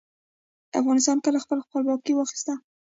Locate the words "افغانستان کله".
0.79-1.37